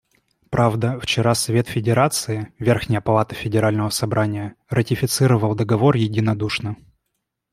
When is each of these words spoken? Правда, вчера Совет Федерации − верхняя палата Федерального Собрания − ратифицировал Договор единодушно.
Правда, 0.49 0.99
вчера 0.99 1.35
Совет 1.35 1.67
Федерации 1.67 2.39
− 2.51 2.53
верхняя 2.59 3.01
палата 3.01 3.35
Федерального 3.35 3.89
Собрания 3.91 4.55
− 4.61 4.65
ратифицировал 4.67 5.53
Договор 5.53 5.95
единодушно. 5.95 6.75